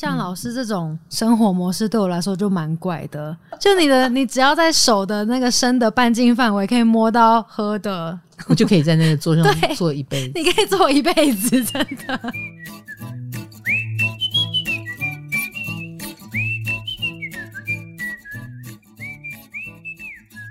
[0.00, 3.36] 像老师这种生活模式对我来说就蛮怪的。
[3.60, 8.18] 就你的，你只要在手的那个伸的半径范围可以摸到喝的，
[8.48, 9.44] 我就可以在那个桌上
[9.76, 10.32] 坐一辈子。
[10.34, 12.18] 你可以坐一辈子，真的。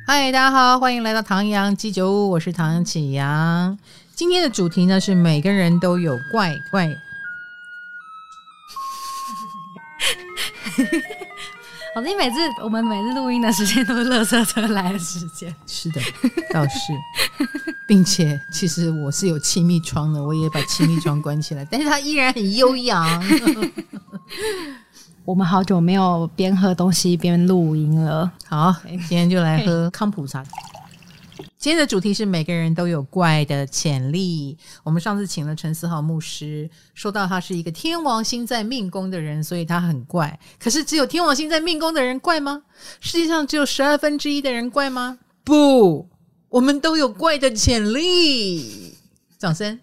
[0.06, 3.76] 嗨，大家好，欢迎来到唐阳鸡酒屋，我是唐启阳。
[4.14, 6.96] 今天的主题呢是每个人都有怪怪。
[11.96, 15.54] 好，你每次我们每次录音的时间都是垃圾车来的时间。
[15.65, 16.00] 是的，
[16.54, 16.93] 倒是，
[17.87, 23.23] 并且其实我是有气密窗的，我也把气密窗关起来， 但是它依然很悠扬。
[25.25, 28.32] 我们好久没有边喝东西边录音了。
[28.48, 30.43] 好，今天就来喝康普茶。
[31.57, 34.58] 今天的主题是每个人都有怪的潜力。
[34.84, 40.39] 我们上次请了陈思豪牧师，说到他是一个天王星在命宫的人，所以他很怪。
[40.58, 42.64] 可是只有天王星在命宫的人怪吗？
[43.02, 45.20] 世界上只有十二分之一的人怪吗？
[45.44, 46.08] 不，
[46.48, 48.94] 我们都有怪的潜力。
[49.38, 49.80] 掌声！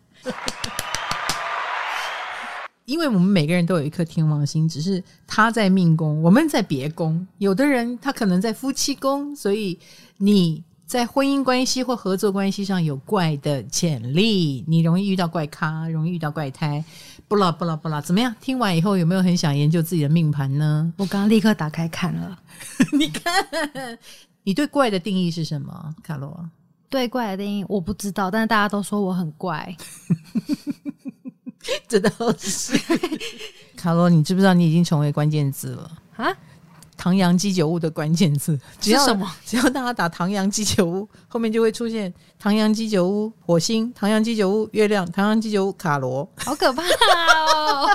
[2.86, 7.26] 因为我们每个人都有一颗天王星，只是他在命宫，我们在别宫。
[7.38, 9.78] 有的人他可能在夫妻宫，所以
[10.18, 10.62] 你。
[10.86, 16.82] 在婚姻关系或合作关系上有怪的潜力，你容易遇到怪咖，容易遇到怪胎，
[17.26, 18.32] 不啦不啦不啦，怎么样？
[18.40, 20.92] 听完以后有没有很想研究自己的命盘呢？
[20.96, 22.38] 我刚刚立刻打开看了，
[22.96, 23.98] 你看，
[24.44, 25.94] 你对怪的定义是什么？
[26.04, 26.48] 卡罗？
[26.88, 29.76] 对怪的定义我不知道，但是大家都说我很怪，
[31.88, 32.78] 这倒是。
[33.76, 35.98] 卡罗，你知不知道你已经成为关键字了啊？
[37.06, 39.30] 唐阳鸡酒屋的关键字 只要什么？
[39.46, 47.88] 只要大家打“唐阳鸡酒屋”，后面就会出现“唐阳鸡酒屋”火星、“唐阳鸡酒屋”月亮、“唐阳鸡酒屋”卡罗，好可怕哦！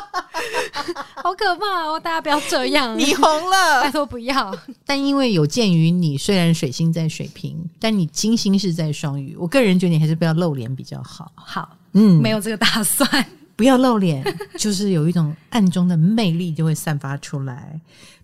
[1.21, 1.99] 好可怕哦！
[1.99, 4.57] 大家不要这样，你红了，拜托不要。
[4.85, 11.29] 但因为有鉴于你虽然水星在水瓶，但你金星是在双鱼，我个人觉得你还是不要露脸比较好。
[11.35, 13.25] 好，嗯，没有这个打算，
[13.57, 14.23] 不要露脸，
[14.57, 17.77] 就是有一种暗中的魅力就会散发出来。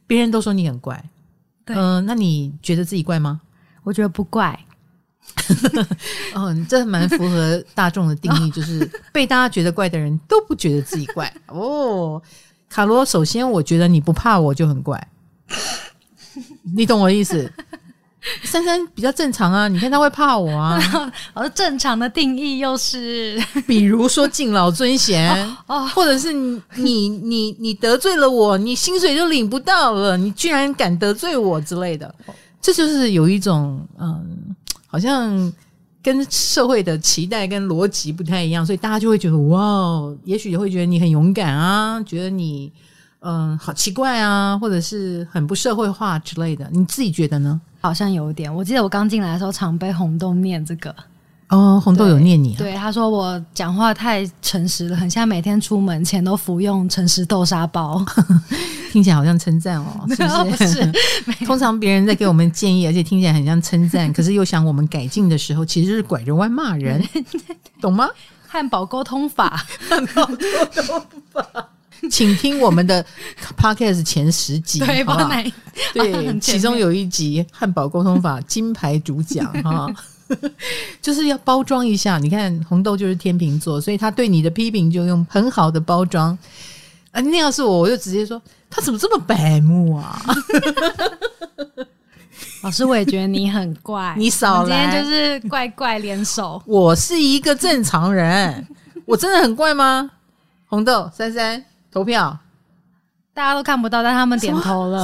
[0.07, 1.03] 别人都说你很怪，
[1.65, 3.41] 嗯、呃，那你觉得自己怪吗？
[3.83, 4.57] 我觉得不怪。
[6.33, 11.31] 嗯， 这蛮符合大众的定义，就是被大家觉得怪的人都不觉得自己怪。
[11.47, 12.21] 哦，
[12.69, 15.07] 卡罗，首先我觉得你不怕我就很怪，
[16.75, 17.51] 你懂我的意思。
[18.43, 20.79] 珊珊比较正常啊，你看他会怕我啊。
[21.33, 32.13] 而正常的定义又是， 比如说敬老尊贤，哦哦、或者是你你你你得罪了我，你薪水就领不到了，你居然敢得罪我之类的，
[32.61, 34.55] 这就是有一种嗯，
[34.87, 35.53] 好像
[36.03, 42.71] 跟社会的期待跟逻辑不太一样，所以大家就会觉得哇，也许会觉得你很勇敢啊，觉得你
[43.19, 47.61] 嗯好奇怪啊，或者是很不社会化之类的，你自己觉得呢？
[47.79, 50.93] 好像有点，我记得我刚进来的时候，常被红豆念这个。
[51.49, 52.57] 哦，红豆有念你啊？
[52.57, 58.03] 对，他说我讲话太诚实了，很像每天出门前都服用诚实豆沙包，
[58.91, 60.91] 听起来好像称赞哦， 是不是？
[61.25, 67.01] 不是 通常别人在给我们建议，而且听起来很像称赞，可是又想我们改进的时候，其实是拐着弯骂人，
[67.79, 68.09] 懂吗？
[68.45, 70.35] 汉堡沟通法，汉堡沟
[70.81, 71.01] 通
[71.31, 71.66] 法。
[72.11, 73.05] 请听我们的
[73.57, 75.29] podcast 前十集，对，好不好？
[75.93, 79.87] 对，其中有一集汉堡沟通法金牌主讲哈，
[81.01, 82.17] 就是要包装一下。
[82.17, 86.37] 你看红豆就是天秤座，所以他对你的批评就用很好的包装。
[87.11, 90.21] 啊，那要是我，我就直接说他怎么这么白目啊？
[92.63, 96.61] 老师，我也觉得你很怪，你少来，今天就是怪怪联手。
[96.65, 98.67] 我是一个正常人，
[99.05, 100.09] 我真的很怪吗？
[100.65, 101.63] 红豆珊珊。
[101.97, 102.37] 投票，
[103.33, 105.03] 大家都看不到，但他们点头了。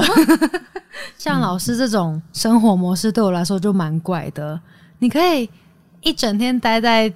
[1.17, 4.59] 像老师这种生活模式对我来说就蛮怪的。
[4.99, 5.49] 你可以
[6.01, 7.11] 一整天待在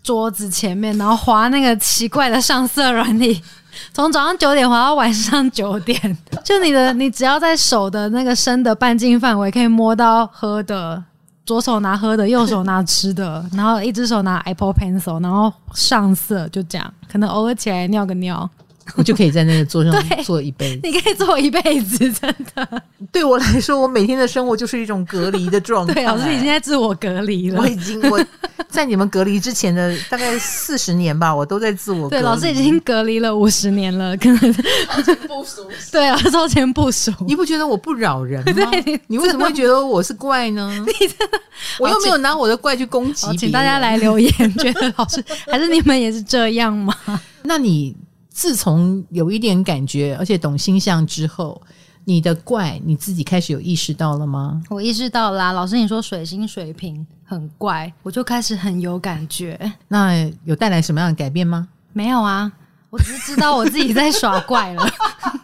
[0.00, 3.42] 桌子前面，然后划那个奇怪的上色软体，
[3.92, 6.16] 从早上九点划到晚上九点。
[6.44, 11.02] 就你的，你只要在手的那个伸的半径范围可以摸到喝的，
[11.44, 16.94] 左手拿喝的，右手拿吃的，然后一只手拿 Apple Pencil，然后上色，就这样。
[17.10, 18.48] 可能偶尔起来尿个尿。
[18.96, 19.94] 我就可以在那个桌上
[20.24, 22.82] 坐一辈子，你可以坐一辈子，真的。
[23.12, 25.94] 对我来说，我每天的生活就是一种隔离的状态。
[26.00, 27.60] 对，老师已经在自我隔离了。
[27.60, 28.22] 我已经我
[28.68, 32.22] 在你们隔离之前的大概四十年吧，我都在自我隔离。
[32.22, 35.68] 对，老师已经隔离了五十年了，可能超前部署。
[35.90, 37.10] 对啊，超前部署。
[37.26, 38.70] 你不觉得我不扰人吗？
[38.70, 40.70] 对，你为什么会觉得我是怪呢？
[40.86, 41.40] 你真的，
[41.78, 43.26] 我又没有拿我的怪去攻击。
[43.36, 46.94] 请大家来留言，觉得老师还是你们也是这样吗？
[47.42, 47.96] 那你。
[48.40, 51.60] 自从有一点感觉，而且懂星象之后，
[52.06, 54.62] 你的怪你自己开始有意识到了吗？
[54.70, 59.70] 我意识到啦，老师你说水星水瓶很怪，我就开始很有感觉。
[59.88, 61.68] 那有带来什么样的改变吗？
[61.92, 62.50] 没有啊，
[62.88, 64.90] 我只是知道我自己在耍怪了。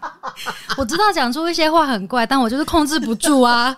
[0.78, 3.76] 我知道讲出一些话很怪，但我就是控制不住啊。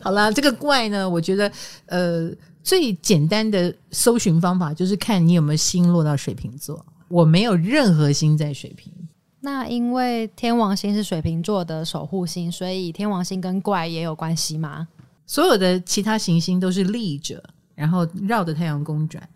[0.00, 1.48] 好啦，这个怪呢，我觉得
[1.86, 2.28] 呃，
[2.64, 6.84] 最简单的搜寻方法就是看你有没有星落到水瓶座。
[7.08, 8.92] 我没有任何星在水瓶。
[9.40, 14.88] 那因为天王星是水瓶座的守护星，所以天王星跟怪也有关系吗？
[15.26, 17.42] 所有的其他行星都是立着，
[17.74, 19.26] 然后绕着太阳公转。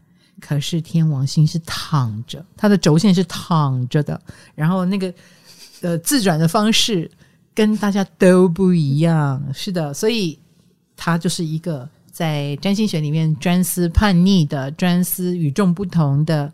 [0.41, 4.21] 可是天王星是躺着，它的轴线是躺着的，
[4.57, 5.15] 然后那个
[5.83, 7.09] 呃自转的方式
[7.55, 9.41] 跟大家都不一样。
[9.55, 10.37] 是的，所以
[10.97, 16.53] 它就是一个在占星学里面专司叛逆的、专司与众不同的。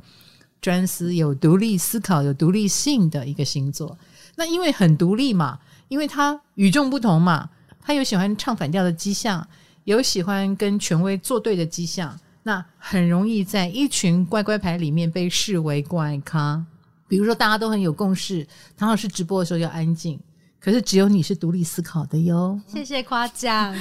[0.60, 3.96] 专司有独立思考、有独立性的一个星座，
[4.36, 5.58] 那因为很独立嘛，
[5.88, 7.48] 因为他与众不同嘛，
[7.80, 9.46] 他有喜欢唱反调的迹象，
[9.84, 16.64] 有喜欢跟权威作对的迹象，那很容易在一群乖乖牌里面被视为怪咖。
[17.06, 18.46] 比如说，大家都很有共识，
[18.76, 20.20] 唐老师直播的时候要安静，
[20.60, 22.60] 可是只有你是独立思考的哟。
[22.66, 23.74] 谢谢夸奖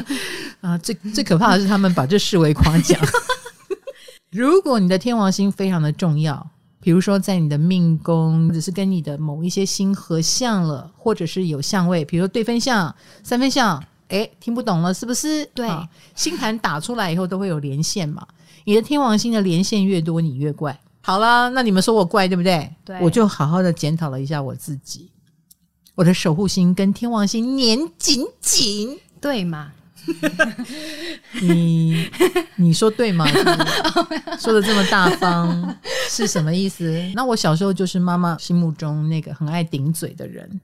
[0.60, 0.76] 啊！
[0.76, 3.00] 最最可怕的是，他们把这视为夸奖。
[4.34, 6.44] 如果你的天王星非常的重要，
[6.80, 12.92] 比如说在你的命宫，只是跟你的某一些星合相了，或者是有相位，比如说对分相、
[13.22, 15.46] 三分相，诶，听不懂了是不是？
[15.54, 15.70] 对，
[16.16, 18.26] 星盘打出来以后都会有连线嘛。
[18.64, 20.76] 你的天王星的连线越多，你越怪。
[21.00, 22.68] 好了，那你们说我怪对不对？
[22.84, 25.12] 对，我就好好的检讨了一下我自己，
[25.94, 29.70] 我的守护星跟天王星粘紧紧，对嘛？
[31.42, 32.08] 你
[32.56, 33.26] 你说对吗？
[34.38, 35.76] 说的这么大方
[36.08, 36.92] 是什么意思？
[37.14, 40.60] 那我小时候就是妈妈心目中那个很爱顶嘴的人，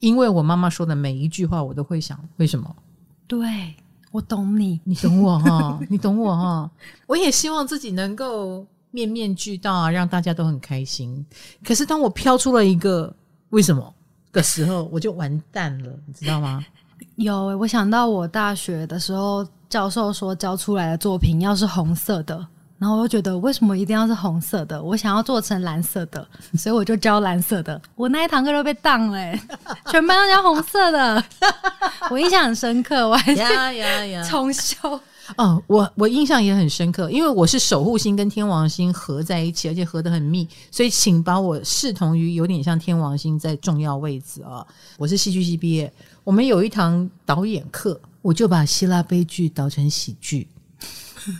[0.00, 2.74] 因为我妈妈说的每一句话，我都会想为什么？
[3.26, 3.74] 对，
[4.10, 6.70] 我懂你，你懂我哈， 你懂我哈。
[7.06, 11.24] 我也希望自己能够面面俱到啊，让大家都很开心。
[11.64, 13.14] 可是当我飘出了一个
[13.50, 13.94] 为什么
[14.32, 16.64] 的时候，我就完蛋了，你知道吗？
[17.16, 22.46] 有、欸，我想到我大学的时候，教授说教出来的作品要是红色的，
[22.78, 24.82] 然后我就觉得为什么一定要是红色的？
[24.82, 26.26] 我想要做成蓝色的，
[26.58, 27.80] 所以我就教蓝色的。
[27.94, 29.40] 我那一堂课都被当了、欸，
[29.86, 31.24] 全班都教红色的，
[32.10, 35.00] 我印象很深刻，我还是重修。
[35.36, 44.66] 哦，我我印象也很深刻，因为我是守护星跟天王星合在一起，而且合得很密，所以请把我视同于有点像天王星在重要位置啊、哦。
[44.98, 45.92] 我是戏剧系毕业。
[46.22, 50.46] 我们有一堂导演课，我就把希腊悲剧导成喜剧，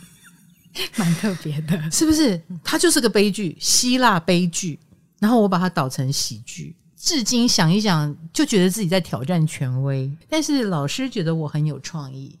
[0.97, 2.41] 蛮特别的，是不是？
[2.63, 4.79] 它就是个悲剧，希腊悲剧，
[5.19, 6.75] 然后我把它导成喜剧。
[6.97, 12.35] 至今想一想，就觉得自己在挑战权威，但是老师觉得我很有创意。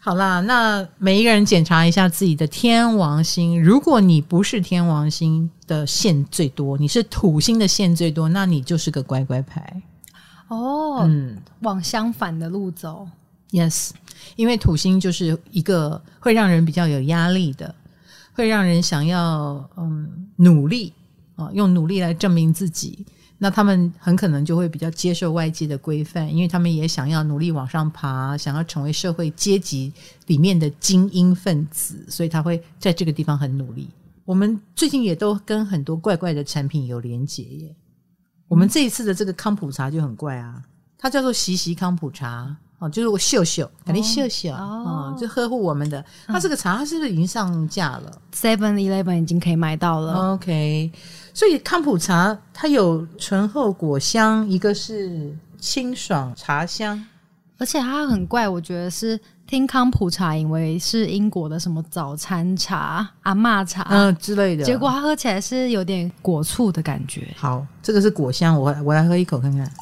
[0.00, 9.82] 好啦，那每一个人检查一下自己的天王星，如果你不是天王星的线最多，你是土星的线最多，那你就是个乖乖牌。
[10.46, 13.06] 哦，嗯，往相反的路走
[13.50, 13.90] ，yes，
[14.36, 17.74] 因为土星就是一个会让人比较有压力的，
[18.32, 20.92] 会让人想要嗯努力
[21.36, 23.04] 啊，用努力来证明自己。
[23.40, 29.92] 那他们很可能就会比较接受外界的规范，因为他们也想要努力往上爬，想要成为社会阶级
[30.26, 33.88] 里面的精英分子，所以他会在这个地方很努力。
[34.24, 37.76] 我们最近也都跟很多怪怪的产品有连结耶。
[38.48, 40.62] 我们这一次的这个康普茶就很怪啊，
[40.98, 46.04] 它叫做习习康普茶哦，就是我秀秀，肯定秀秀哦，就呵护我们的。
[46.26, 50.32] 它这个茶它是不是已经上架了？Seven Eleven 已经可以买到了。
[50.34, 50.90] OK，
[51.34, 57.04] 所以康普茶它有醇厚果香，一个是清爽茶香，
[57.58, 59.18] 而且它很怪，我觉得是。
[59.48, 67.34] 听康普茶以为是英国的什么早餐茶、阿嬷茶嗯之类的，结果它喝起来是有点果醋的感觉。
[67.34, 69.72] 好，这个是果香，我我来喝一口看看。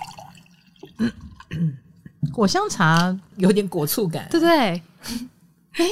[2.26, 4.82] 嗯，果香茶有点果醋感，对不对？
[5.78, 5.84] 哎，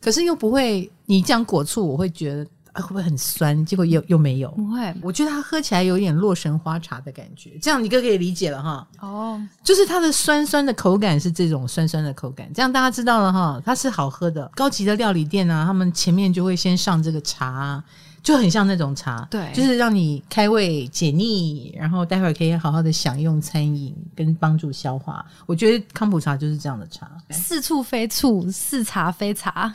[0.00, 2.46] 可是又不会，你讲果醋，我会觉得。
[2.78, 3.64] 会不会很酸？
[3.64, 4.50] 结果又又没有。
[4.50, 7.58] 不会，我觉得它喝起来有点洛神花茶的感觉。
[7.62, 8.86] 这样你哥可以理解了哈。
[9.00, 12.52] 哦，就是它的酸酸的口感是这种酸酸的口感。
[12.52, 14.50] 这样大家知道了哈，它是好喝的。
[14.54, 17.82] 高级的料理店啊，他们前面就会先上这个茶，
[18.26, 19.24] 就很像那种茶。
[19.30, 25.24] 对，就是让你开胃解腻，然后待会儿可以好好的享用餐饮跟帮助消化。
[25.46, 29.72] 我觉得康普茶就是这样的茶，似醋非醋，似茶非茶。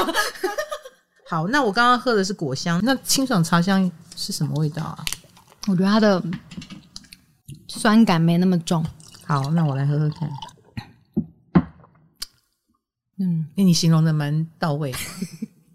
[1.30, 5.02] 好，那我刚刚喝的是果香，那清爽茶香是什么味道啊？
[5.66, 6.22] 我觉得它的
[7.68, 8.84] 酸感没那么重。
[9.24, 10.30] 好，那我来喝喝看。
[13.18, 14.94] 嗯，那你形容的蛮到位，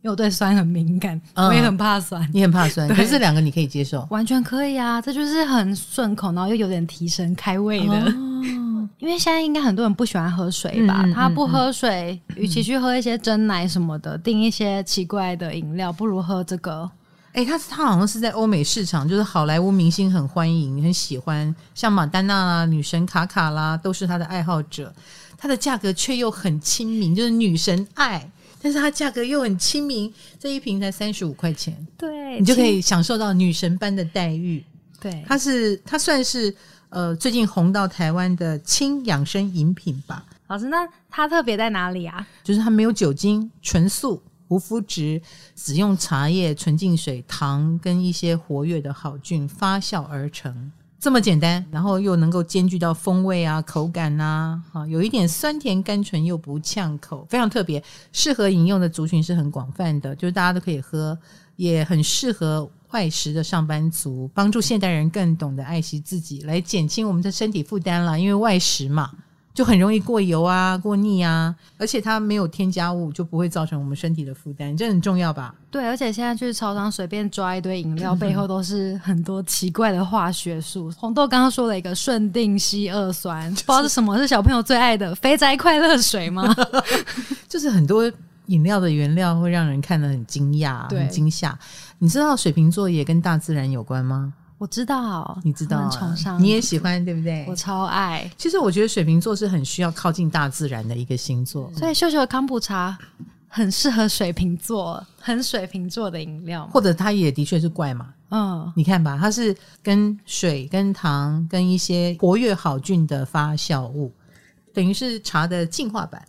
[0.06, 2.30] 因为我对酸很敏感，嗯、我也很怕酸。
[2.32, 5.02] 你很怕酸， 可是这两个你可以接受，完全可以啊！
[5.02, 7.96] 这就是很顺口，然后又有点提神开胃的。
[7.96, 11.02] 哦、 因为现在应该很多人不喜欢喝水吧？
[11.04, 16.88] 嗯、他不喝水，与、嗯、其去喝一些真奶什么的，订一些奇怪的饮料，不如喝这个。
[17.34, 24.94] 哎、欸，他他好像是在欧美市场，就是好莱坞明星很欢迎、很喜欢，像玛丹娜啦、女神卡卡啦，都是他的爱好者。
[25.38, 28.32] 它的价格却又很亲民，就是女神爱，
[28.66, 34.66] 但是它价格又很亲民，这一瓶才三十五块钱，对，你就可以享受到女神般的待遇。
[35.00, 36.52] 对，它是它算是
[36.90, 40.26] 呃最近红到台湾的轻养生饮品吧。
[40.48, 40.78] 老师，那
[41.12, 42.28] 它特别在哪里啊？
[42.44, 45.22] 就是它没有酒精，纯素，无麸质，
[45.56, 50.72] 只用茶叶、纯净水、糖跟一些活跃的好菌发酵而成。
[51.00, 61.18] 这么简单，然后又能够兼具到风味啊、口感啊，哈，有一点酸甜甘醇又不呛口，非常特别，适合饮用的族群是很广泛的，就是大家都可以喝，
[61.58, 69.12] 也很适合外食的上班族，帮助现代人更懂得爱惜自己，来减轻我们的身体负担了，因为外食嘛。
[69.56, 75.56] 就很容易过油啊、过腻啊，而且它没有添加物，就不会造成我们身体的负担，这很重要吧？
[75.72, 80.92] 对，而且现在去超商随便抓一堆饮料，背后都是很多奇怪的化学素。
[80.98, 86.54] 红豆刚刚说了一个顺定烯二酸，就是、不知道是什么，是小朋友最爱的肥宅快乐水吗？
[87.48, 88.12] 就是很多
[88.48, 91.58] 饮料的原料会让人看得很惊讶、很惊吓。
[92.00, 94.34] 你知道水瓶座也跟大自然有关吗？
[94.58, 97.46] 我知道，你知道、啊，崇尚你也喜欢，对不对？
[97.48, 98.30] 我超爱。
[98.38, 102.98] 其实我觉得水瓶座是很需要靠近大自然的一个星座，所以秀秀的康普茶
[103.50, 106.66] 很适合水瓶座，很水瓶座的饮料。
[106.72, 114.10] 或者它也的确是怪嘛，嗯，你看吧，它是跟水、跟糖、跟一些活跃好菌的发酵物，
[114.74, 116.22] 等于是茶的进化版。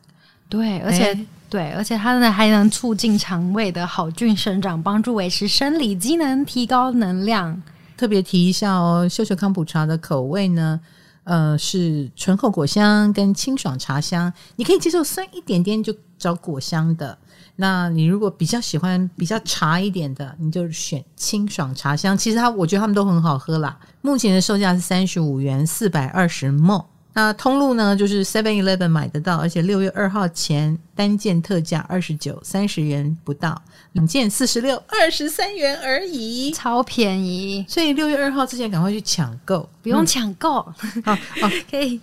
[0.48, 7.62] 对，而且、欸、对，而且它呢还能促进肠胃的好菌生长，帮助维持生理机能，提高能量。
[7.96, 10.80] 特别提一下哦，秀秀康普茶的口味呢，
[11.24, 14.32] 呃，是醇厚果香跟清爽茶香。
[14.56, 17.16] 你可以接受酸一点点，就找果香的。
[17.56, 22.16] 那你如果比较喜欢比较茶一点的，你就选清爽茶香。
[22.16, 23.78] 其实它，我觉得他们都很好喝啦。
[24.02, 26.84] 目前的售价是三十五元，四百二十 ml。
[27.18, 33.58] 那通路呢，就是 Seven Eleven 买得到，而且六月二号前单件特价二十九，三十元不到，
[33.92, 37.64] 两件四十六，二十三元而已，超便宜。
[37.66, 40.56] 所以六月二号之前赶快去抢购，不用抢购，
[41.02, 41.98] 好，好， 可以。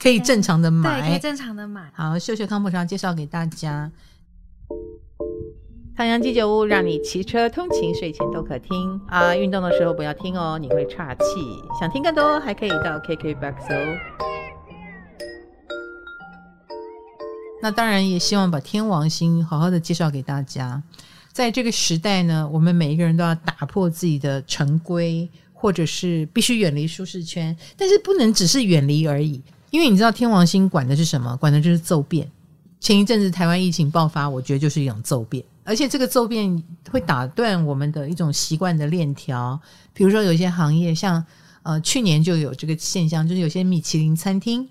[0.00, 1.88] 可以正常的买，对，可以正常的买。
[1.94, 3.88] 好，秀秀康普茶介绍给大家，
[5.96, 9.00] 唐阳鸡酒屋让你骑车通勤睡前都可听。
[9.06, 11.22] 啊，运动的时候不要听哦，你会岔气。
[11.78, 14.31] 想听更多，还可以到 KKBOX 哦。
[17.64, 20.82] 那当然也希望把天王星好好的介绍给大家。
[21.32, 27.56] 在这个时代呢，我们每一个人都要打破自己的成规，或者是必须远离舒适圈。
[27.76, 29.40] 但是不能只是远离而已，
[29.70, 31.36] 因为你知道天王星管的是什么？
[31.36, 32.28] 管的就是骤变。
[32.80, 39.58] 前一阵子台湾疫情爆发，我觉得就是一种骤变，而且这个骤变会打断我们的一种习惯的链条。
[39.94, 41.24] 比如说有些行业，像
[41.62, 44.68] 呃去年就有这个现象，就是有些米其林餐厅，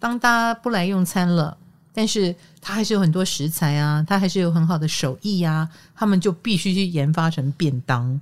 [0.00, 1.56] 当大家不来用餐了。
[1.96, 8.20] 但是它还是有很多食材啊，它还是有很好的手艺呀、啊，他们就必须去研发成便当，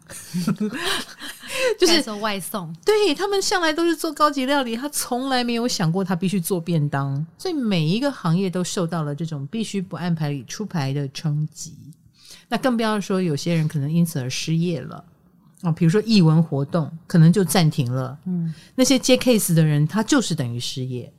[1.77, 2.73] 就是做外送。
[2.85, 11.75] 对，他们向来都是做高级料理，他从来没有想过他必须做便当，所以每一个行业都受到了这种必须不按牌理出牌的冲击。
[12.49, 15.05] 那更不要说有些人可能因此而失业了
[15.63, 21.13] 啊，比如说艺文活动可能就暂停了，嗯，那些接 case 的人他就是等于失业，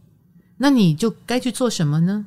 [0.56, 2.26] 那你就该去做什么呢？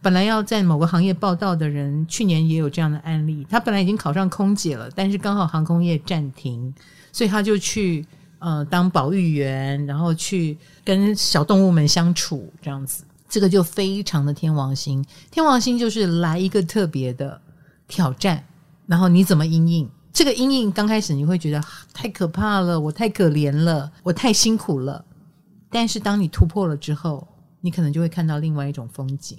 [0.00, 3.46] 本来要在某个行业报道的人，去年也有这样的案例。
[3.48, 6.72] 他本来已经考上空姐了，但是刚好航空业暂停，
[7.12, 8.06] 所以他就去
[8.38, 13.04] 呃当保育员，然后去跟小动物们相处，这样子。
[13.28, 15.04] 这个就非常的天王星。
[15.30, 17.38] 天王星就是来一个特别的
[17.86, 18.42] 挑战，
[18.86, 19.90] 然后你怎么因应？
[20.12, 25.04] 这个阴影刚开始你会觉得太可怕了，我太可怜了，我太辛苦了。
[25.70, 27.28] 但是当你突破了之后，
[27.60, 29.38] 你可能就会看到另外一种风景。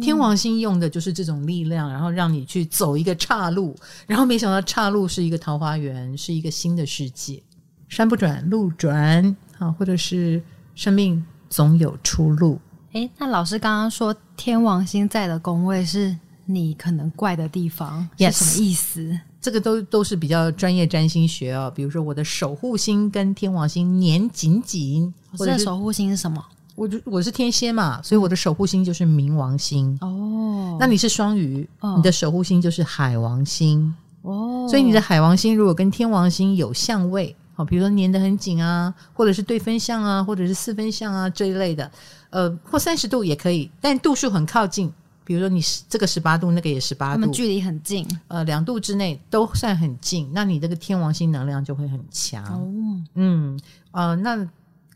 [0.00, 3.76] 天王星用的就是这种力量，然后让你去走一个岔路，
[4.06, 7.42] 然后没想到岔路是一个桃花源，是一个新的世界。
[7.88, 10.42] 山不转路转啊，或者是
[10.74, 12.58] 生命总有出路。
[12.92, 18.32] 诶，那老师刚刚说天王星在的宫位是你可能怪的地方，Yes.
[18.32, 19.20] 是什么意思？
[19.40, 21.72] 这个都都是比较专业占星学哦。
[21.74, 26.44] 比如说我的守护星跟天王星粘紧紧，我的守护星是什么？
[26.74, 30.76] 我就我是天蝎嘛，所以我的守护星就是冥王星哦。
[30.80, 34.66] 那你是双鱼，哦、你的守护星就是海王星哦。
[34.68, 41.90] 所以你的海王星如果跟天王星有相位，好，比如说粘得很紧啊，或者是对分相啊，或者是四分相啊这一类的，
[42.30, 44.90] 呃，或三十度也可以，但度数很靠近。
[45.24, 52.42] 比如说你这个十八度，那个也十八度，他们距离很近，呃，两度之内都算很近，那你这个天王星能量就会很强。
[52.44, 52.66] 哦，
[53.14, 53.60] 嗯，
[53.90, 54.48] 呃，那。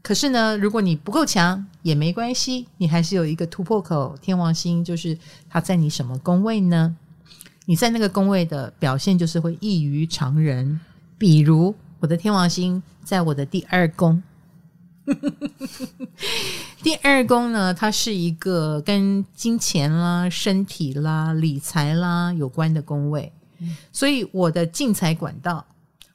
[0.06, 4.16] 可是呢，如果你不够强也没关系，你还是有一个突破口。
[4.22, 5.18] 天王星就是
[5.50, 6.96] 它在你什么宫位呢？
[7.64, 10.78] 你在那个宫位的表现就是会异于常人。
[11.18, 14.22] 比如我的天王星在我的第二宫，
[16.84, 23.32] 第二宫呢，它是一个跟金钱啦、身体啦、理财啦有关的宫位，
[23.90, 25.66] 所以我的进财管道。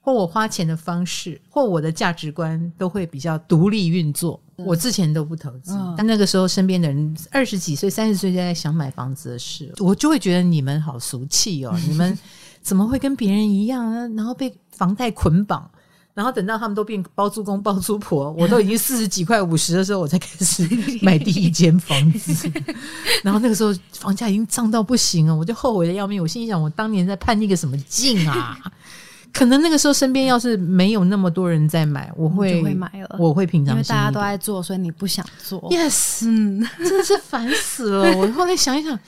[0.02, 4.42] 或我花钱的方式，或我的价值观都会比较独立运作。
[4.58, 11.76] 我之前都不投资，嗯、但那个时候身边的人二十几岁、三十岁就在想买房子的事，我就会觉得你们好俗气哦！
[11.88, 12.18] 你们
[12.62, 14.08] 怎么会跟别人一样呢？
[14.16, 15.68] 然后被房贷捆绑，
[16.14, 20.68] 然后等到他们都变包租公、包租婆，我都已经四十几块、五十的时候，我才开始
[21.02, 22.52] 买第一间房子。
[23.24, 26.22] 然后那个时候房价已经涨到不行了，我就后悔的要命。
[26.22, 28.60] 我心里想，我当年在叛逆个什么劲啊！
[29.34, 33.16] 可能那个时候身边要是没有那么多人在买，我会买了。
[33.18, 35.60] 我会平常，因为大家都在做，所以你不想做。
[35.70, 38.16] Yes，嗯，真的是烦死了。
[38.20, 39.00] 我后来想一想，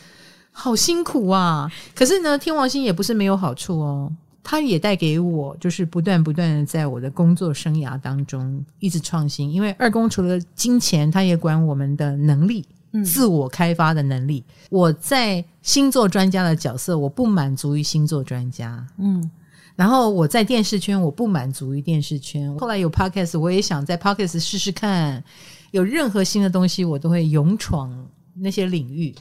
[0.52, 1.70] 好辛苦啊。
[1.94, 4.12] 可是呢，天王星也不是没有好处哦，
[4.42, 9.52] 它也带给我就是不断不断的在我的工作生涯当中一直创新。
[9.52, 14.44] 因为二宫除了金钱，它也管我们的能力，嗯，自我开发的能力。
[14.70, 19.30] 我在星座专家的角色，我不满足于星座专家，嗯。
[19.76, 22.56] 然后我在电视圈，我不满足于电视圈。
[22.58, 25.24] 后来有 podcast，我也想在 podcast 试试看。
[25.72, 27.92] 有任何新的东西，我都会勇闯
[28.36, 29.14] 那些领域，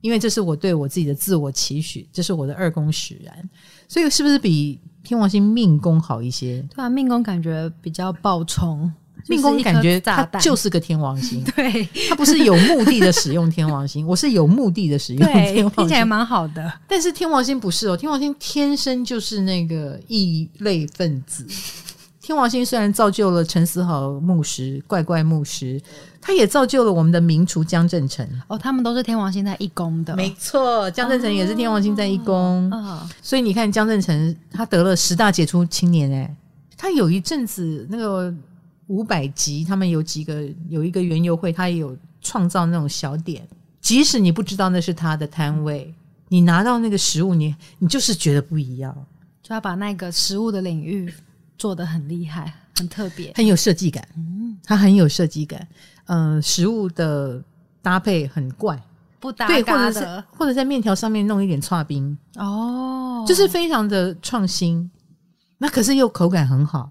[0.00, 3.48] 因为这是我对我自己的自我期许，这是我的二宫使然。
[3.86, 6.60] 所以是不是比天王星命宫好一些？
[6.74, 8.92] 对啊，命宫感觉比较暴冲。
[9.28, 16.72] 命宫感觉它就是个天王星， 对，它不是有目的的使用天王星，我是有目的的使用天王星，听起来蛮好的。
[16.88, 21.46] 但是天王星不是哦，天王星天生就是那个异类分子。
[22.20, 25.80] 天王星虽然造就了陈思豪牧师、怪怪牧师，
[26.20, 36.36] 他也造就了我们的名厨江振成哦，他们都是天王星在一宫的，没错，江振成也是天王星在一宫，哦、所以你看江振成他得了十大杰出青年诶，
[36.76, 38.32] 他有一阵子那个。
[38.90, 43.46] 五百集，他们有几个有一个园游会，他也有创造那种小点。
[43.80, 45.94] 即使你不知道那是他的摊位，
[46.28, 48.92] 你拿到那个食物，你你就是觉得不一样，
[49.44, 51.12] 就要把那个食物的领域
[51.56, 54.06] 做得很厉害、很特别、很有设计感。
[54.16, 55.66] 嗯，他很有设计感。
[56.06, 57.40] 嗯、呃，食物的
[57.80, 58.76] 搭配很怪，
[59.20, 64.90] 不搭对，或者是或者在面条上面弄一点剉冰哦，就是非常的创新。
[65.58, 66.90] 那可是又口感很好。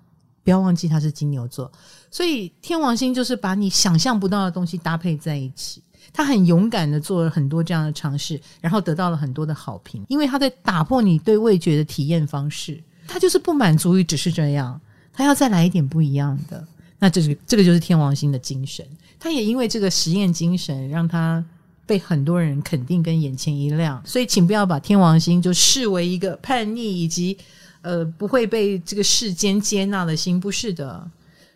[0.49, 1.71] 不要忘记他是金牛座，
[2.09, 5.79] 所以天王星就是把你想象不到的东西搭配在一起。
[6.11, 12.81] 他很勇敢的做了很多这样的尝试，然后得到了很多的好评，因为他在打破你对味觉的体验方式。
[13.07, 14.81] 他就是不满足于只是这样，
[15.13, 16.65] 他要再来一点不一样的。
[16.97, 18.83] 那这是这个就是天王星的精神。
[19.19, 21.45] 他也因为这个实验精神，让他
[21.85, 24.01] 被很多人肯定跟眼前一亮。
[24.03, 27.37] 所以，请不要把天王星就视为一个叛逆以及。
[27.81, 31.09] 呃，不会被这个世间接纳的心，不是的。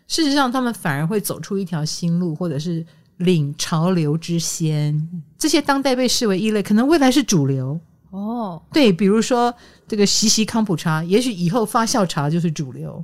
[0.08, 2.86] 事实上，他们反而会走出一条新路，或者是
[3.18, 5.10] 领潮流之先。
[5.38, 7.80] 这些当代被视为异类，可能未来是主流
[8.12, 8.62] 哦。
[8.72, 9.54] 对，比如说
[9.88, 13.04] 这个西西康普茶，也许以后发酵茶就是主流。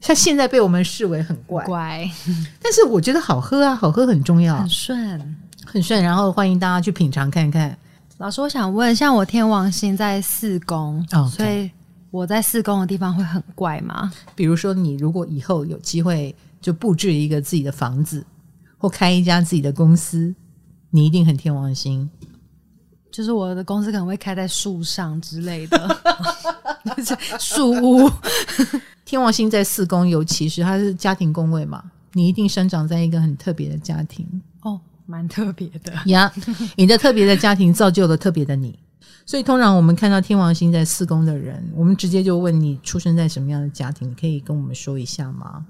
[0.00, 2.10] 像现在被我们视为很怪，怪，
[2.62, 6.02] 但是我觉得好喝啊，好喝很重要，很顺，很顺。
[6.02, 7.76] 然后欢迎大家去品尝看看。
[8.18, 11.28] 老师，我想问，像我天王星在四宫，okay.
[11.28, 11.70] 所以。
[12.16, 14.10] 我在四宫的地方会很怪吗？
[14.34, 18.24] 比如说，你如果以后有机会就布置一个自己的房子，
[18.78, 20.34] 或开一家自己的公司，
[20.88, 22.08] 你一定很天王星。
[23.12, 26.00] 就是我的公司可能会开在树上之类的，
[27.38, 28.10] 树屋。
[29.04, 34.26] 天王星在四宫，尤其是它是家庭宫位嘛，你一定生长在一个很特别的家庭
[34.62, 36.32] 哦，蛮特别的呀。
[36.34, 38.78] Yeah, 你的特别的家庭造就了特别的你。
[39.26, 44.08] 所以，通常我们看到天王星在四宫的人，我们直接就问你出生在什么样的家庭？
[44.08, 45.66] 你可以跟我们说一下吗？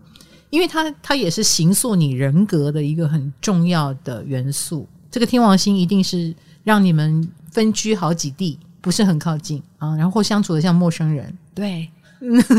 [0.50, 4.86] 因为它它也是形塑你人格的一个很重要的元素。
[5.10, 11.32] 这个天王星一定是让你们分居好几地，不是很靠近啊，然后相处的像陌生人。
[11.54, 11.88] 对，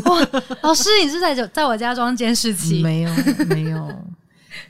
[0.06, 0.28] 哇，
[0.64, 2.82] 老师，你是在在我家装监视器？
[2.82, 3.12] 没有，
[3.48, 3.88] 没有。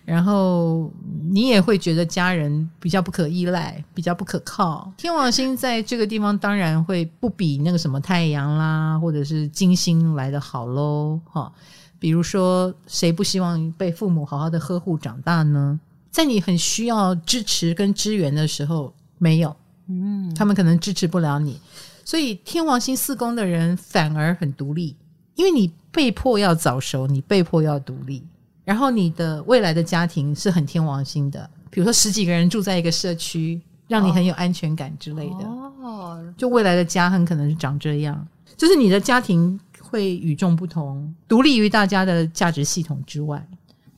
[0.06, 0.92] 然后
[1.30, 4.92] 你也会觉得家人比较不可依赖，比较不可靠。
[4.98, 11.20] 天王星在这个地方当然会不比那个什么太阳啦，或者是金星来的好喽。
[11.26, 11.52] 哈，
[12.00, 15.80] 比如说，谁不希望被父母好好的呵护长大呢？
[16.10, 19.56] 在你很需要支持跟支援的时候，没有，
[19.88, 21.60] 嗯，他们可能支持不了你。
[22.04, 24.96] 所以天王星四宫的人反而很独立，
[25.36, 28.24] 因为你被迫要早熟，你被迫要独立。
[28.68, 35.46] 然后你的未来的家庭是很天王星的，比如说十几个人住在一个社区，让你很有安全感之类的。
[35.46, 38.28] 哦，就未来的家很可能是长这样，
[38.58, 43.42] 就是你的家庭会与众不同，独立于大家的价值系统之外。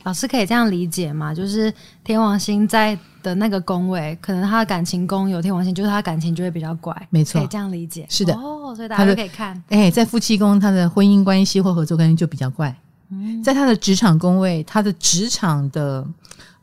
[0.03, 1.33] 老师可以这样理解吗？
[1.33, 6.95] 就是天王星在的那个宫位，可能他的感情宫有天王星，就是他感情就会比较怪。
[7.09, 8.05] 没错，可以这样理解。
[8.07, 9.59] 是的，哦，所以大家都可以看。
[9.69, 12.73] 哎，在夫妻宫，他的婚姻关系或合作关系就比较怪。
[13.43, 16.07] 在他的职场工位，他的职场的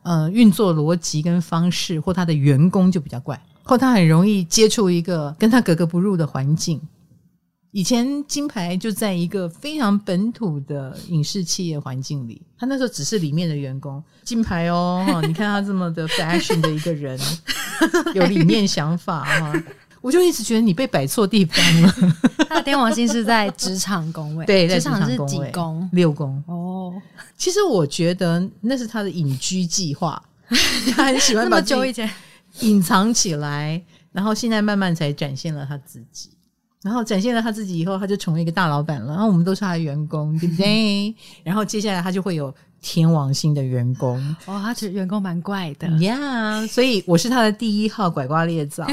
[0.03, 6.81] 呃运作逻辑跟方式，或他的员工就比较怪，或他很容易接触一个跟他格格不入的环境。
[7.71, 14.01] 以前金牌就在一个非常本土的影视企业环境里，他那时候只是里面的员工。
[14.23, 17.19] 金牌哦， 你看他这么的 fashion 的一个人，
[18.15, 19.63] 有理念想法哈。
[20.07, 21.93] 我就一直觉得你被摆错地方了。
[22.47, 25.89] 他的天王星是在职场宫位，对，职场是几宫？
[25.91, 26.41] 六宫。
[26.47, 26.93] 哦，
[27.37, 30.23] 其实我觉得那是他的隐居计划，
[30.95, 32.09] 他很喜欢把自己
[32.61, 33.81] 隐藏起来，
[34.13, 36.29] 然后现在慢慢才展现了他自己。
[36.83, 39.07] 然后展现了他自己以后，他就成为一个大老板了。
[39.07, 41.13] 然后我们都是他的员工，对不对？
[41.43, 44.17] 然后接下来他就会有天王星的员工。
[44.45, 46.61] 哦，他其实员工蛮怪的呀。
[46.61, 48.87] Yeah, 所以我是他的第一号拐瓜裂枣。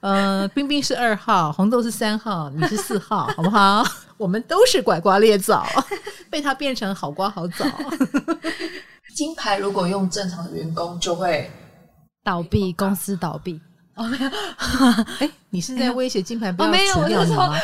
[0.00, 3.84] 呃，冰冰是二号，红豆是三号，你是四号，好不好？
[4.16, 5.66] 我们都是拐瓜裂枣，
[6.30, 7.64] 被他变成好瓜好枣。
[9.14, 11.50] 金牌如果用正常的员工，就会
[12.22, 13.60] 倒闭，公司倒闭。
[13.94, 14.30] 哦，没有，
[15.20, 17.58] 哎，你是在威胁金牌不要除掉你吗？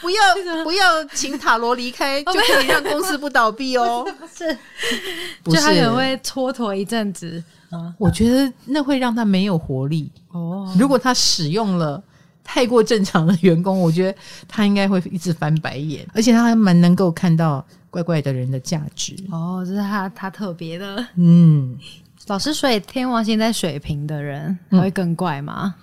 [0.00, 0.20] 不要
[0.64, 4.06] 不要，请塔罗离开， 就可以让公司不倒闭哦。
[5.42, 7.42] 不是，就他可能会蹉跎一阵子。
[7.98, 10.74] 我觉得那会让他没有活力哦。
[10.78, 12.02] 如果他使用了
[12.42, 19.62] 太过正常的员工，我觉得他应该会一直翻白眼，而且他还蛮能够看到怪怪的人的价值哦。
[19.66, 21.06] 这是他他特别的。
[21.16, 21.76] 嗯，
[22.28, 25.74] 老师，所以天王星在水瓶的人会更怪吗？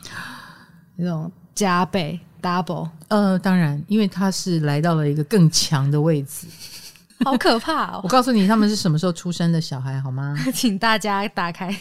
[0.95, 2.89] 那、嗯、种加倍 double？
[3.08, 6.48] 呃，当然，因为他是来到了一个更强的位置。
[7.24, 8.02] 好可怕哦！
[8.04, 10.36] 我告诉你，他们是什么时候出生的小孩，好吗？
[10.54, 11.74] 请大家打开，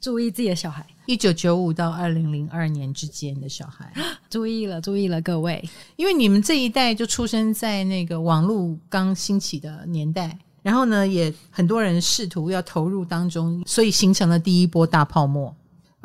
[0.00, 0.86] 注意自己的小孩。
[1.04, 3.92] 一九九五到二零零二年之间的小孩，
[4.30, 5.62] 注意了，注意了，各位，
[5.96, 15.54] 因为你们这一代就出生在那个网络刚兴起的年代，然后呢，也很多人试图要投入当中，所以形成了第一波大泡沫。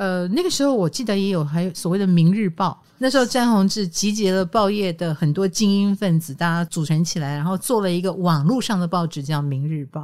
[0.01, 2.75] 呃，那个时候我记得也有还有所谓的《明日报》。
[2.97, 10.01] 那时候，詹宏志集结了报业的很多精英分子，大家组成起来，然后做了一个网络上的报纸，叫《明日报》。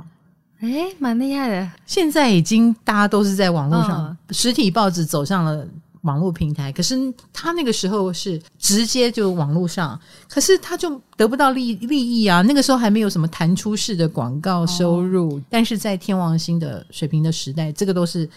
[0.60, 1.72] 哎，蛮厉害的。
[1.88, 5.68] 现在已经大家都是在网络上，哦、实体报纸走上了
[6.02, 6.72] 网络平台。
[6.72, 12.44] 可是他那个时候是直接就网络上，可是他就得不到利利益啊。
[12.44, 18.30] 那个时候还没有什么弹出式的广告收入，哦、但是在天王星的水平的时代，这个都是。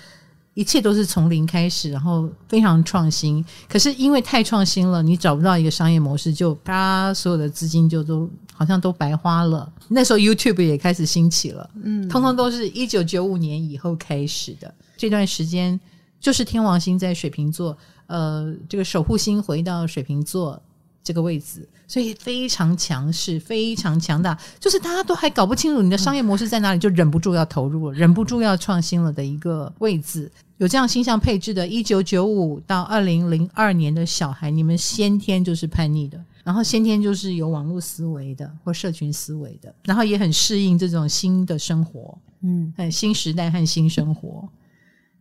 [0.55, 3.45] 一切都是从零开始，然后非常创新。
[3.69, 9.73] 可是因为太创新了，你找不到一个商业模式，就啪，所有的资金就都好像都白花了。
[9.89, 14.73] 那时候 YouTube 也开始兴起了，嗯，通通都是一九九五年以后开始的。
[14.97, 15.79] 这段时间
[16.21, 20.61] 就是天王星在水瓶座，呃，这个守护星回到水瓶座
[21.03, 24.39] 这个位置，所以非常强势，非常强大。
[24.59, 30.31] 就是大家都还搞不清楚你的商业模式在哪里，就忍不住要投入了，忍不住要创新了的一个位置。
[30.59, 44.47] 有这样星象配置的，一九九五到二零零二年的小孩，你们先天就是叛逆的，然后先天就是有网络思维的或社群思维的，然后也很适应这种新的生活，嗯，很新时代和新生活。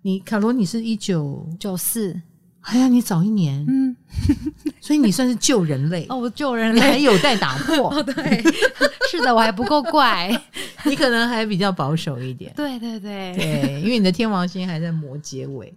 [0.01, 2.21] 你卡罗，你是一九九四。
[2.61, 3.95] 哎呀，你早一年，嗯，
[4.89, 6.03] 所以你算是救人类。
[6.09, 6.81] 哦，我救人类。
[6.81, 8.43] 还有待打破， 哦，对，
[9.11, 10.35] 是的，我还不够怪，
[10.83, 13.35] 你可能还比较保守一点，对对对。
[13.37, 15.71] 对，因为你的天王星还在摩羯尾，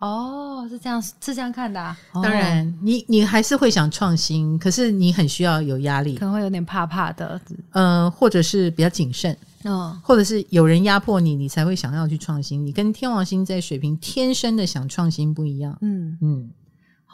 [0.00, 9.38] 哦，是这样是这样看的啊，当然，你你还是会想创新，可是你很需要有压力，可能会有点怕怕的，嗯、呃，或者是比较谨慎。
[9.68, 12.64] 嗯，或者是有人压迫你，你才会想要去创新。
[12.64, 15.76] 你跟天王星在水平天生的想创新不一样。
[15.80, 16.16] 嗯。
[16.20, 16.48] 嗯，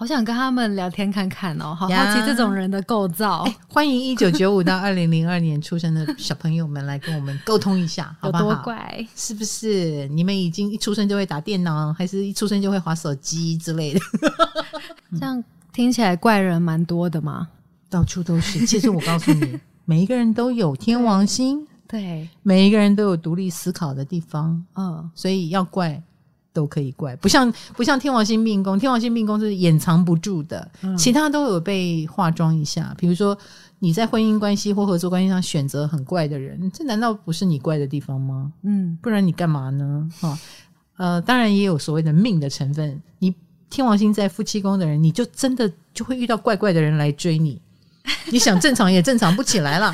[0.02, 3.44] 好想跟他们聊天看看哦，好好奇这种人的构造。
[3.44, 8.42] 欸、欢迎一九九五到二零零二年出生的小朋友们来跟我们沟通一下， 好不好？
[8.46, 9.06] 有多怪？
[9.14, 14.00] 是不是你们已经一出生就会打电脑，还是一出生就会滑手机之类的？
[15.20, 17.46] 这样听起来怪人蛮多的嘛，
[17.88, 18.66] 到处都是。
[18.66, 26.02] 其实我告诉你， 每一个人都有天王星，对，每一个人都有独立思考的地方，嗯，所以要怪。
[26.52, 32.94] 都可以怪，不像不像天王星命宫，天王星命宫是掩藏不住的，嗯、其他都有被化妆一下。
[32.98, 33.36] 比如说
[33.78, 38.52] 你在婚姻关系或合作关系上选择很怪的人，这难道不是你怪的地方吗？
[38.62, 40.08] 嗯，不然你干嘛呢？
[40.20, 40.38] 哈，
[40.96, 43.00] 呃，当然也有所谓的命的成分。
[43.18, 43.34] 你
[43.70, 47.60] 天王星在夫妻宫的人，你就真的就会遇到怪怪的人来追你。
[48.30, 49.92] 你想正常也正常不起来了。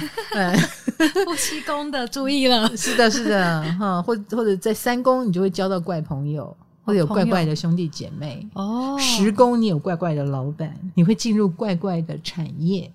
[1.25, 8.47] 夫妻宫的注意了， 是的，是的，哈，或或者在三宫，你就会交到怪朋友，或者有怪怪的兄弟姐妹。
[8.55, 12.91] 哦，十宫你有怪怪的老板，你会进入怪怪的产业，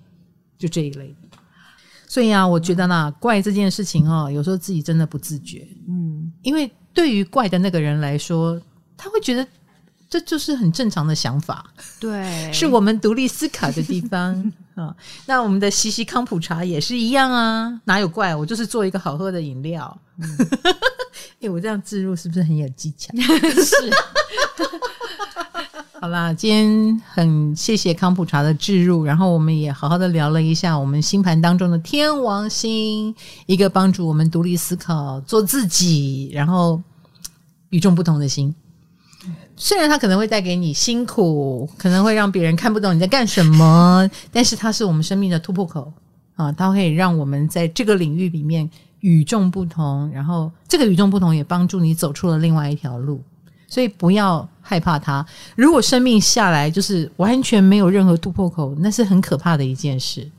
[0.57, 1.15] 就这一类。
[2.07, 5.67] 所以啊，我觉得呢，怪这件事情哦，有时候自己真的不自觉。
[5.87, 8.59] 嗯，因为对于怪的那个人来说，
[8.97, 9.45] 他会觉得。
[10.09, 11.65] 这就是很正常的想法，
[11.99, 14.95] 对，是我们独立思考的地方 啊。
[15.25, 18.35] 那我们的西西康普茶也是一样啊，哪有怪？
[18.35, 19.97] 我就是做一个好喝的饮料。
[20.19, 20.37] 哎、 嗯
[21.41, 23.11] 欸，我这样置入是不是很有技巧？
[23.17, 23.91] 是。
[25.99, 36.81] 好啦，今天很谢谢康普茶的置入，然后我们也好好的聊了一下我们星盘当中的天王星，一个帮助我们独立思考、做自己，然后
[37.69, 38.53] 与众不同的星。
[39.63, 45.89] 虽然它可能会带给你辛苦，可能会让别人看不懂你在干什么， 但是它是我们生命的突破口
[46.35, 46.51] 啊！
[46.51, 53.23] 它可以让我们在这个领域里面与众不同，然后这个与众不同也帮助你走出了另外一条路。
[53.65, 55.25] 所以不要害怕它。
[55.55, 60.29] 如果生命下来就是完全没有任何突破口，那是很可怕的一件事。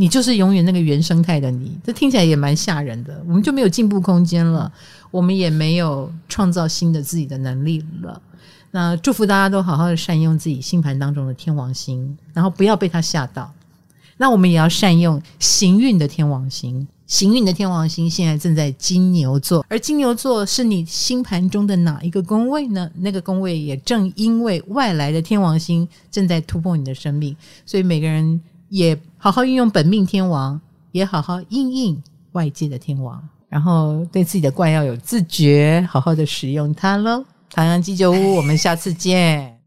[0.00, 3.20] 你就是永远那个原生态的你，这听起来也蛮吓人的。
[3.26, 4.72] 我们就没有进步空间了，
[5.10, 8.22] 我们也没有创造新的自己的能力了。
[8.70, 13.52] 那祝福大家都好好的善用自己星盘当中的天王星，然后不要被他吓到。
[14.18, 22.90] 那我们也要善用行运的天王星，行运的天王星现在正在金牛座，而金牛座是你星盘中的哪一个宫位呢？
[22.96, 27.34] 那个宫位也正因为外来的天王星正在突破你的生命，
[27.64, 30.60] 所以每个人也好好运用本命天王，
[30.92, 32.02] 也好好应应
[32.32, 37.24] 外界的天王，然后对自己的怪要有自觉，好好的使用它喽。
[37.50, 39.57] 唐阳鸡酒屋，我们下次见。